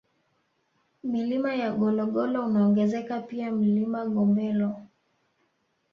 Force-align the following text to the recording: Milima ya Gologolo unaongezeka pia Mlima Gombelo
Milima 1.03 1.55
ya 1.55 1.71
Gologolo 1.71 2.45
unaongezeka 2.45 3.19
pia 3.19 3.51
Mlima 3.51 4.05
Gombelo 4.05 4.81